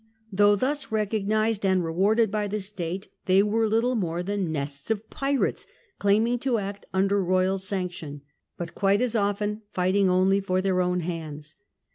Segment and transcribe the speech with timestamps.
[0.31, 4.89] Though thus recognized and re warded by the state, they were little more than nests
[4.89, 5.67] of The Cinque pirates,
[5.99, 8.21] claiming to act under royal sanction,
[8.57, 8.57] Ports.
[8.57, 11.55] but quite as often fighting only for their own hands.